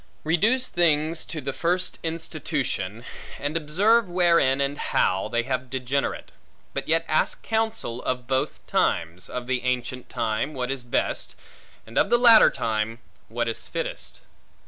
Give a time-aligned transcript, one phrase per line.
[0.23, 3.05] Reduce things to the first institution,
[3.37, 6.31] and observe wherein, and how, they have degenerate;
[6.73, 11.35] but yet ask counsel of both times; of the ancient time, what is best;
[11.85, 14.21] and of the latter time, what is fittest.